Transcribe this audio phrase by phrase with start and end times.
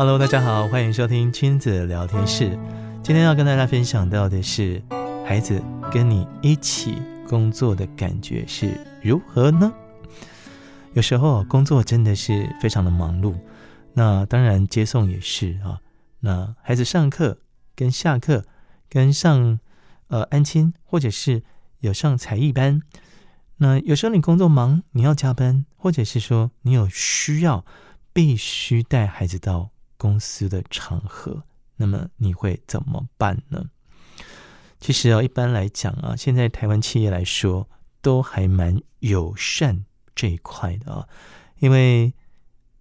[0.00, 2.58] Hello，大家好，欢迎收听亲子聊天室。
[3.02, 4.82] 今天要跟大家分享到的是，
[5.26, 5.62] 孩子
[5.92, 9.70] 跟你一起工作的感觉是如何呢？
[10.94, 13.34] 有时候工作真的是非常的忙碌，
[13.92, 15.78] 那当然接送也是啊。
[16.20, 17.36] 那孩子上课
[17.76, 18.46] 跟下课
[18.88, 19.60] 跟上
[20.08, 21.42] 呃安亲，或者是
[21.80, 22.80] 有上才艺班，
[23.58, 27.66] 那有时候你工作忙，你要加班，或者是说你有需要
[28.14, 29.68] 必须带孩子到
[30.00, 31.44] 公司的场合，
[31.76, 33.62] 那么你会怎么办呢？
[34.80, 37.68] 其实啊，一般来讲啊，现在台湾企业来说
[38.00, 41.06] 都还蛮友善这一块的啊，
[41.58, 42.14] 因为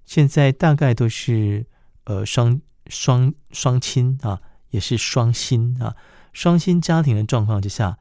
[0.05, 1.65] 现在大概都是
[2.05, 5.93] 呃双双双亲啊，也是双薪啊，
[6.31, 7.99] 双薪家庭的状况之下，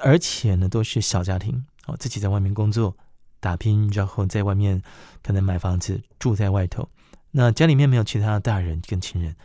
[0.00, 2.96] 而且呢都是小家庭哦，自己在外面工作
[3.38, 4.82] 打拼，然后在外面
[5.22, 6.88] 可能买房子住在外头。
[7.32, 9.36] 那家里面没有其他的大人跟亲人，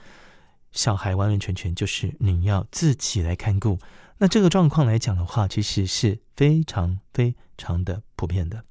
[0.71, 3.79] 小孩完完全全就是你要自己来看顾。
[4.17, 8.63] 那这个状况来讲的话，其实是非常非常的普遍的。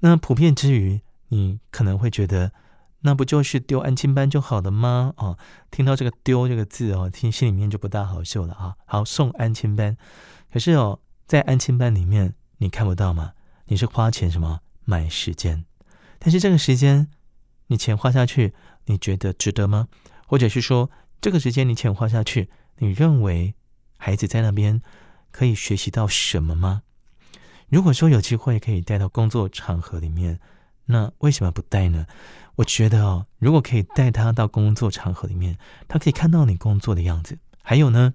[0.00, 2.52] 那普遍之余，你可能会觉得，
[3.02, 5.14] 那不就是丢安亲班就好了吗？
[5.16, 5.38] 哦，
[5.70, 8.74] 听到这个“丢”这个字哦，听心里面就不大好受了啊。
[8.86, 9.96] 好，送安亲班，
[10.52, 13.34] 可是哦，在安亲班里面你看不到吗？
[13.66, 15.64] 你是花钱什么买时间？
[16.18, 17.08] 但是这个时间。
[17.72, 18.52] 你钱花下去，
[18.84, 19.88] 你觉得值得吗？
[20.26, 20.90] 或者是说，
[21.22, 23.54] 这个时间你钱花下去，你认为
[23.96, 24.82] 孩子在那边
[25.30, 26.82] 可以学习到什么吗？
[27.70, 30.38] 如果说有机会可以带到工作场合里面，
[30.84, 32.06] 那为什么不带呢？
[32.56, 35.56] 我觉得哦，如果可以带他到工作场合里面，
[35.88, 37.38] 他可以看到你工作的样子。
[37.62, 38.12] 还有呢，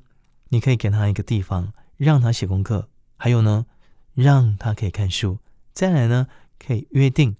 [0.49, 3.65] 你可以给他一个地方让他写功课，还有呢，
[4.13, 5.39] 让他可以看书。
[5.73, 6.27] 再来呢，
[6.59, 7.35] 可以约定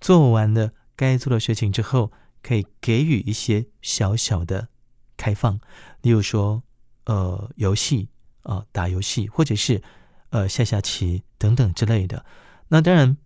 [0.00, 0.72] 做完的。
[1.00, 2.12] 该做的事情之后，
[2.42, 4.68] 可以给予一些小小的
[5.16, 5.58] 开放，
[6.02, 6.62] 例如说，
[7.04, 8.10] 呃，游戏
[8.42, 9.82] 啊、打游戏，或者是
[10.28, 12.22] 呃下下棋等等之类的。
[12.68, 13.16] 那当然，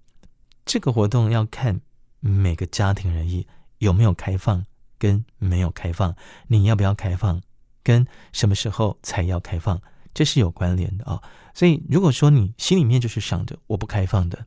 [0.64, 1.80] 这个活动要看
[2.20, 3.44] 每个家庭而异，
[3.78, 4.64] 有没有开放
[4.96, 6.14] 跟没有开放，
[6.46, 7.42] 你要不要开放，
[7.82, 9.82] 跟什么时候才要开放，
[10.14, 11.22] 这是有关联的啊、哦。
[11.54, 14.46] 所以，如果说你心里面就是想着我不开放的，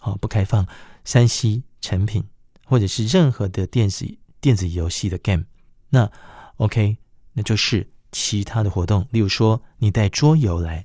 [0.00, 0.66] 好、不开放
[1.04, 2.24] 山西产品。
[2.66, 4.04] 或者是任何的电子
[4.40, 5.44] 电子游戏的 game，
[5.88, 6.10] 那
[6.56, 6.98] OK，
[7.32, 10.84] 那就是其他的活动，例如说你带桌游来，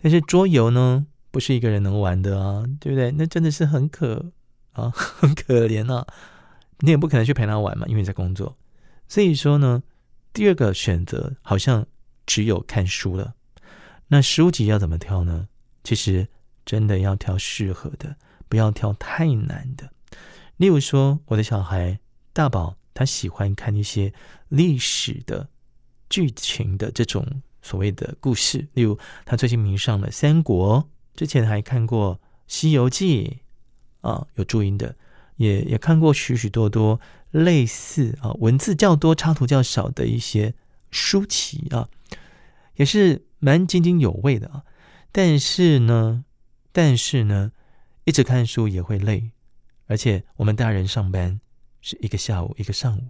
[0.00, 3.12] 但是桌游呢不是一个人能玩的啊，对不对？
[3.12, 4.32] 那真的是很可
[4.72, 6.06] 啊， 很可怜啊，
[6.80, 8.56] 你也不可能去陪他玩嘛，因为你在工作。
[9.06, 9.82] 所以说呢，
[10.32, 11.86] 第二个选择好像
[12.26, 13.34] 只有看书了。
[14.08, 15.48] 那书籍要怎么挑呢？
[15.84, 16.26] 其实
[16.64, 18.16] 真的要挑适合的，
[18.48, 19.90] 不要挑太难的。
[20.56, 21.98] 例如说，我的小孩
[22.32, 24.12] 大宝，他喜欢看一些
[24.48, 25.48] 历史的
[26.08, 28.66] 剧情的这种所谓的故事。
[28.72, 30.82] 例如，他最近迷上了《三国》，
[31.14, 33.40] 之前还看过《西游记》，
[34.08, 34.96] 啊，有注音的，
[35.36, 36.98] 也也看过许许多多
[37.30, 40.54] 类似啊文字较多、插图较少的一些
[40.90, 41.88] 书籍啊，
[42.76, 44.64] 也是蛮津津有味的啊。
[45.12, 46.24] 但是呢，
[46.72, 47.52] 但是呢，
[48.04, 49.32] 一直看书也会累。
[49.86, 51.40] 而且我们大人上班
[51.80, 53.08] 是一个下午一个上午，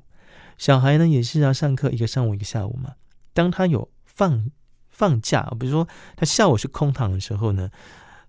[0.59, 2.95] 小孩呢也是要上课一个上午一个下午嘛。
[3.33, 4.51] 当他有放
[4.89, 7.71] 放假，比如说他下午是空堂的时候呢，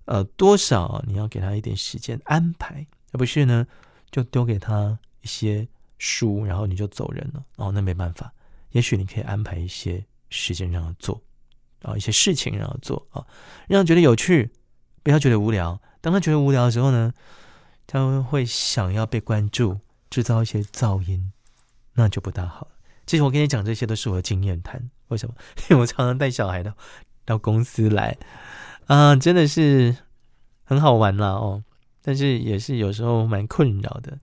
[0.06, 3.66] 呃，多少你要给他一点时间安排，而不是呢
[4.12, 7.44] 就丢给他一些书，然后你就走人了。
[7.56, 8.34] 哦，那没办法，
[8.72, 11.22] 也许你可以安排一些时间让他做
[11.82, 13.26] 啊，一些事情让他做啊，
[13.68, 14.52] 让他觉得有趣，
[15.04, 15.82] 不要觉得无聊。
[16.02, 17.14] 当他觉得无聊的时候呢，
[17.88, 21.32] 他们会想要被关注，制造一些噪音，
[21.94, 22.72] 那就不大好了。
[23.06, 24.90] 其实我跟你讲这些都是我的经验谈。
[25.08, 25.34] 为什么？
[25.72, 26.74] 因为我常常带小孩到
[27.24, 28.18] 到公司来，
[28.88, 29.96] 啊，真的是
[30.66, 31.64] 很好玩啦哦。
[32.02, 34.20] 但是也是有时候蛮困扰的。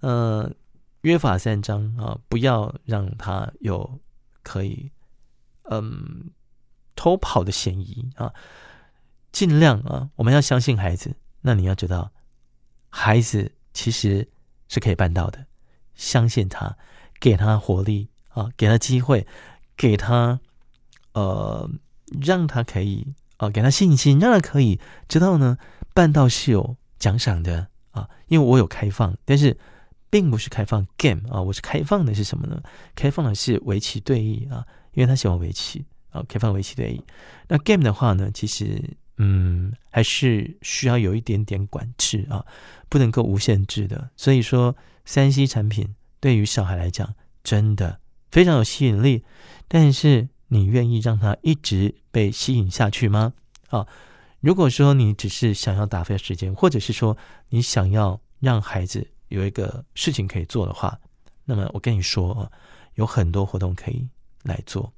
[0.00, 0.52] 嗯、呃，
[1.02, 4.00] 约法三章啊，不要让他有
[4.42, 4.90] 可以
[5.70, 6.30] 嗯
[6.96, 8.32] 偷跑的嫌疑啊。
[9.30, 11.14] 尽量啊，我们要相信孩子。
[11.40, 12.10] 那你要知道。
[12.96, 14.28] 孩子其实
[14.68, 15.44] 是可以办到的，
[15.96, 16.76] 相信他，
[17.18, 19.26] 给他活力啊，给他机会，
[19.76, 20.38] 给他
[21.12, 21.68] 呃，
[22.22, 25.58] 让他可以啊，给他信心，让他可以知道呢，
[25.92, 28.08] 办到是有奖赏的啊。
[28.28, 29.58] 因为我有开放，但是
[30.08, 32.62] 并不是开放 game 啊，我是开放的是什么呢？
[32.94, 37.02] 开放的是围棋对弈啊，因为他喜欢围棋啊，开放围棋对弈。
[37.48, 38.96] 那 game 的话呢，其实。
[39.16, 42.44] 嗯，还是需要有一点点管制啊，
[42.88, 44.10] 不能够无限制的。
[44.16, 44.76] 所以说
[45.06, 48.00] ，3C 产品对于小孩来讲，真的
[48.30, 49.24] 非常有吸引力，
[49.68, 53.32] 但是你愿意让他一直被吸引下去吗？
[53.68, 53.86] 啊，
[54.40, 57.16] 如果说你只是想要打发时间，或者是说
[57.48, 60.98] 你想要让孩子有一个事情可以做的话，
[61.44, 62.50] 那么我跟你说，
[62.94, 64.08] 有很多活动可以
[64.42, 64.92] 来做。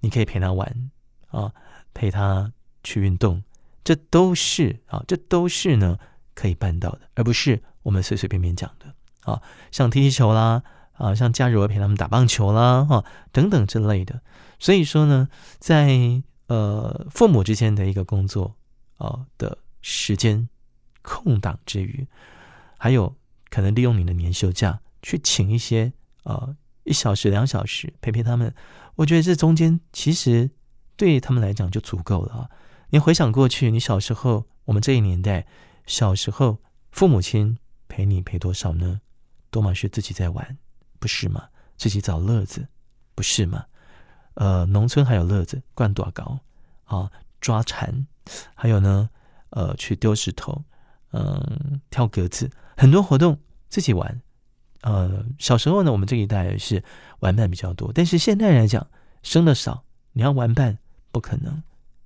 [0.00, 0.90] 你可以陪他玩
[1.28, 1.52] 啊，
[1.94, 2.52] 陪他
[2.82, 3.42] 去运动，
[3.84, 5.98] 这都是啊，这都是呢
[6.34, 10.62] 可以办到的，而不是我们随随便便讲的啊，像踢踢球啦，
[10.92, 14.20] 啊，像假日我陪他们打棒球啦，哈、等等之类的。
[14.58, 18.54] 所以说呢，在呃父母之间的一个工作
[18.96, 20.48] 啊的时间
[21.02, 22.06] 空档之余，
[22.78, 23.14] 还有
[23.50, 25.92] 可能利用你的年休假去请一些
[26.22, 28.54] 呃一小时、两小时陪陪他们。
[28.94, 30.50] 我觉得这中间其实
[30.96, 32.50] 对他们来讲就足够了啊！
[32.92, 35.46] 你回想过去，你小时候，我们这一年代
[35.86, 36.58] 小时候，
[36.90, 37.56] 父母亲
[37.88, 39.00] 陪你陪多少呢？
[39.48, 40.58] 多半是自己在玩，
[40.98, 41.48] 不是吗？
[41.78, 42.68] 自己找乐子，
[43.14, 43.64] 不是吗？
[44.34, 46.38] 呃，农村还有乐子，灌短高
[46.84, 47.10] 啊，
[47.40, 48.06] 抓蝉，
[48.54, 49.08] 还有呢，
[49.48, 50.62] 呃，去丢石头，
[51.12, 53.38] 嗯、跳格子，很多活动
[53.70, 54.20] 自己玩。
[54.82, 56.84] 呃，小时候呢，我们这一代是
[57.20, 58.86] 玩伴比较多，但是现在来讲，
[59.22, 60.76] 生的少，你要玩伴
[61.10, 61.62] 不可能，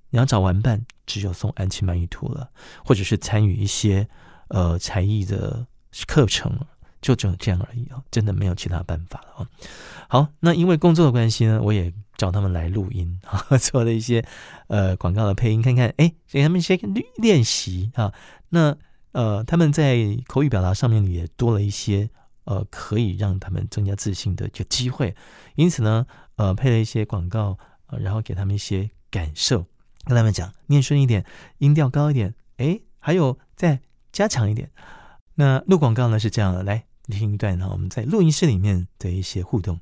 [0.09, 2.49] 你要找玩伴，只有送安亲班一图了，
[2.85, 4.07] 或者是参与一些
[4.49, 5.65] 呃才艺的
[6.05, 6.57] 课程，
[7.01, 9.49] 就只有这样而已啊，真的没有其他办法了啊。
[10.07, 14.25] 好，那因为工作的关系呢，我也找他们来录音啊， 做了一些
[14.67, 16.79] 呃广告的配音，看看哎，给他们一些
[17.17, 18.13] 练习啊。
[18.49, 18.75] 那
[19.11, 22.09] 呃，他们在口语表达上面也多了一些。
[22.49, 25.13] 呃，可以让他们增加自信的一个机会，
[25.55, 26.05] 因此呢，
[26.37, 27.57] 呃，配了一些广告，
[27.87, 29.65] 呃，然后给他们一些感受，
[30.07, 31.25] 跟他们讲念顺一点，
[31.57, 33.79] 音调高一点，哎，还有再
[34.11, 34.71] 加强一点。
[35.35, 39.79] 那录广告呢是这样的，来听一段呢，我们在录音室里面的一些互动。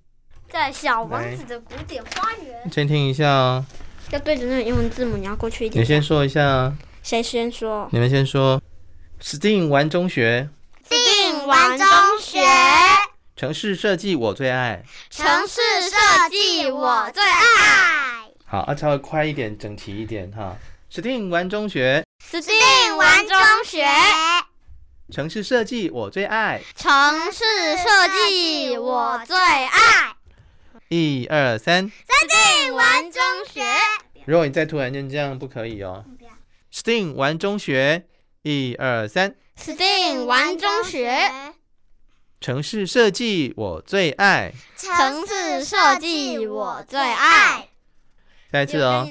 [0.50, 3.66] 在小王子的古典花园，先听一下哦。
[4.12, 5.82] 要对着那个英文字母，你要过去一点。
[5.82, 6.74] 你先说一下。
[7.02, 7.88] 谁先说？
[7.92, 8.62] 你们先说。
[9.22, 10.50] STEAM 玩中学。
[10.88, 11.88] STEAM 玩中
[12.22, 12.40] 学，
[13.36, 18.05] 城市设计我最爱，城市设计我最爱。
[18.56, 20.56] 好，啊，稍微快一点，整齐一点哈。
[20.90, 23.86] STEAM 玩中学，STEAM 玩中学，
[25.12, 26.90] 城市设计我最爱，城
[27.34, 27.44] 市
[27.76, 30.16] 设计我最爱。
[30.88, 33.22] 一二三，STEAM 玩中
[33.52, 33.62] 学。
[34.24, 36.06] 如果你再突然间这样不可以哦。
[36.72, 38.06] STEAM 玩中学，
[38.44, 39.36] 一二三。
[39.60, 41.30] STEAM 玩中学，
[42.40, 47.68] 城市设计我最爱，城市设计我最爱。
[48.52, 49.08] 再一次哦，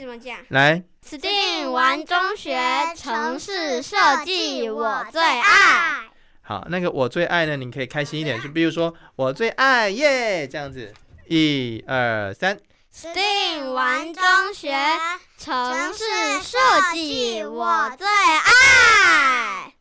[0.48, 2.58] 来，STEAM 玩中学，
[2.96, 6.04] 城市设计我最爱。
[6.40, 10.92] 好，那个我最爱呢，你可以开心一点，就比如说我最爱耶，这样子，
[11.28, 12.58] 一二三
[12.94, 14.22] ，STEAM 玩中
[14.54, 14.74] 学，
[15.38, 16.04] 城市
[16.42, 16.58] 设
[16.92, 19.72] 计我最爱。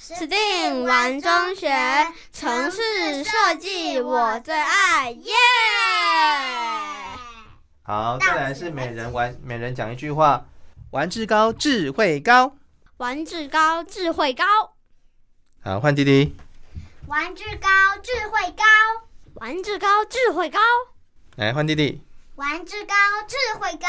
[0.00, 1.68] STEAM 玩中学，
[2.32, 6.73] 城市设计我最爱，耶、yeah!！
[7.86, 10.46] 好，再来是每人玩，每人讲一句话。
[10.92, 12.56] 玩智高，智慧高。
[12.96, 14.44] 玩智高，智慧高。
[15.60, 16.34] 好，换弟弟。
[17.06, 17.68] 玩智高，
[18.02, 18.64] 智慧高。
[19.34, 20.58] 玩智高，智慧高。
[21.36, 22.00] 来换弟弟。
[22.36, 22.94] 玩智高，
[23.28, 23.86] 智慧高。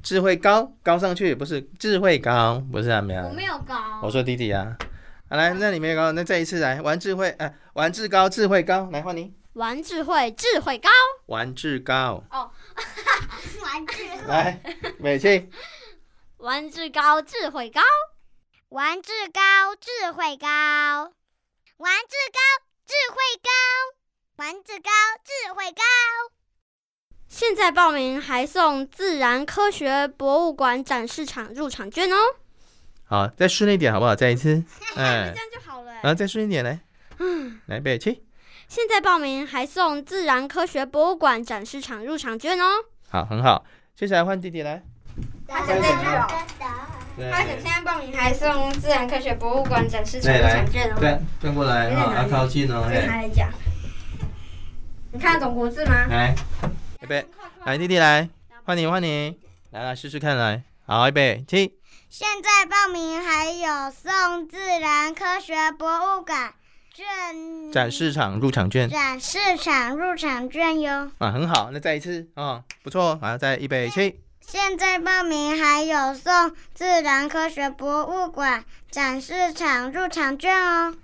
[0.00, 3.24] 智慧高，高上去不是智慧高，不是啊，没有。
[3.24, 3.74] 我没有高。
[4.00, 4.76] 我说弟弟啊。
[5.28, 9.34] 好来，那你没有高，那再一次来玩智慧，哎、啊，玩智高，智慧高，来换你。
[9.54, 10.88] 玩智慧，智慧高。
[11.26, 12.22] 玩智高。
[12.30, 12.50] 哦，
[13.62, 14.26] 玩智慧。
[14.26, 14.60] 来，
[14.98, 15.50] 美庆。
[16.38, 17.80] 玩智高，智慧高。
[18.70, 19.40] 玩智高，
[19.80, 20.48] 智慧高。
[21.76, 22.40] 玩智高，
[22.86, 23.50] 智慧高。
[24.36, 24.90] 玩智高，
[25.24, 25.82] 智慧高。
[27.28, 32.16] 现在报名还送自然科学博物馆展示场入场券哦。
[33.04, 34.16] 好，再顺一点好不好？
[34.16, 34.62] 再一次，
[34.96, 35.92] 哎，这样就好了。
[35.94, 36.80] 然后再顺一点来，
[37.18, 38.24] 嗯，来备起。
[38.72, 42.64] 现在报名还送自然科学博物馆展示场入场券哦。
[43.06, 43.62] 好，很好。
[43.94, 44.82] 接下来换弟弟来。
[45.46, 46.26] 他想这句哦。
[47.30, 50.96] 他想现在报名还送自然科学博物馆展示场入场券哦。
[50.98, 52.86] 对，转过来哈，要靠近哦。
[52.88, 53.50] 对他来讲。
[55.12, 56.06] 你看得懂国字吗？
[56.08, 56.34] 来，
[57.02, 57.26] 预备，
[57.66, 58.26] 来弟弟来，
[58.64, 59.38] 换你换你，
[59.72, 60.62] 来来试试看来。
[60.86, 61.78] 好，预备起。
[62.08, 66.54] 现在报名还有送自然科学博物馆
[66.94, 71.10] 券展示场入场券，展示场入场券哟。
[71.18, 74.20] 啊，很好，那再一次啊、哦，不错，好，再预备起。
[74.40, 80.94] 现在报名还有送自然科学博物馆展示场入场券哦。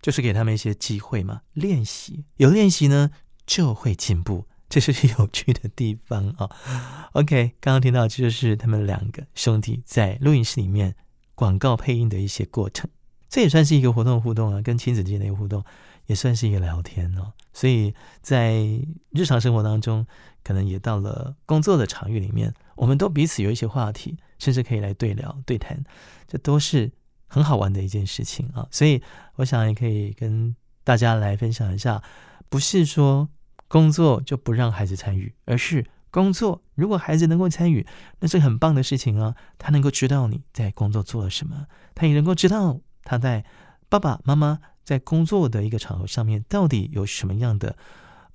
[0.00, 3.10] 就是给他们一些机会嘛，练习有练习呢，
[3.46, 6.50] 就会进步，这是有趣的地方啊。
[7.14, 10.96] OK，刚刚听到这就是他们两个兄弟在录音室里面
[11.36, 12.90] 广告配音的一些过程，
[13.32, 15.64] 这也算是一个活动互动啊，跟亲子之间的一个互动，
[16.04, 17.32] 也算是一个聊天哦。
[17.54, 18.62] 所以在
[19.08, 20.06] 日常生活当中，
[20.44, 25.82] 可能也到了工作的场域里面，我们都彼此有一些话题，甚至可以来对聊、对谈，
[26.28, 26.92] 这都是
[27.26, 28.68] 很好玩的一件事情啊。
[28.70, 29.02] 所以
[29.36, 32.02] 我想也可以跟大家来分享一下，
[32.50, 33.26] 不是说
[33.66, 37.86] 工作就不让孩子参与，而是工作如果孩子能够参与，
[38.20, 39.34] 那是很棒的事情啊。
[39.56, 43.44] 他能够知道你在工作做了什么，他也能够知道他在
[43.88, 44.60] 爸爸妈妈。
[44.84, 47.76] 在工作的一个场合上面，到底有什么样的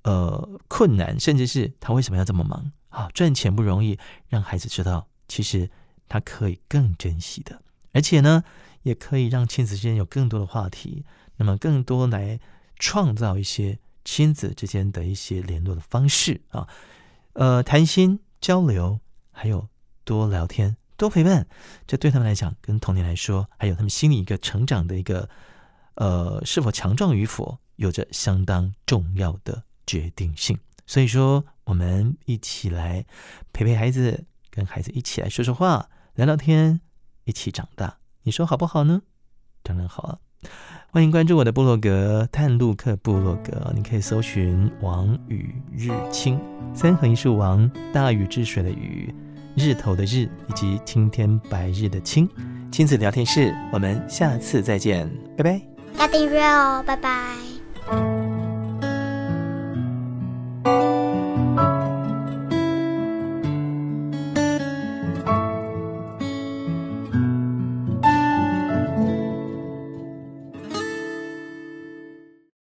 [0.00, 3.10] 呃困难，甚至是他为什么要这么忙啊？
[3.12, 3.98] 赚钱不容易，
[4.28, 5.68] 让孩子知道，其实
[6.08, 7.60] 他可以更珍惜的，
[7.92, 8.42] 而且呢，
[8.82, 11.04] 也可以让亲子之间有更多的话题，
[11.36, 12.40] 那么更多来
[12.78, 16.66] 创造一些亲子之间的一些联络的方式啊，
[17.34, 18.98] 呃，谈心交流，
[19.32, 19.68] 还有
[20.04, 21.46] 多聊天、多陪伴，
[21.86, 25.26] 这对他们来讲，跟童年来说，还有他们心里一个成长的一个。
[26.00, 30.56] 呃，是否强壮与否，有着相当重要的决定性。
[30.86, 33.04] 所以说，我们一起来
[33.52, 36.80] 陪陪孩子，跟孩子一起来说说话、聊聊天，
[37.24, 37.98] 一起长大。
[38.22, 39.02] 你说好不好呢？
[39.64, 40.20] 当然好了。
[40.92, 46.40] 欢迎关注我的部落格“探路客部落格”，你可以搜寻“王与日清”，
[46.72, 49.12] 三横一竖王，大禹治水的禹，
[49.58, 52.28] 日头的日，以及青天白日的青。
[52.70, 55.60] 亲子聊天室，我们下次再见，拜拜。
[55.98, 57.47] 要订阅哦，拜拜。